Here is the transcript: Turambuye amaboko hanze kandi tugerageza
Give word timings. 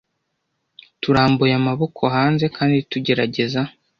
Turambuye 1.01 1.53
amaboko 1.61 2.01
hanze 2.15 2.45
kandi 2.55 2.77
tugerageza 2.91 3.61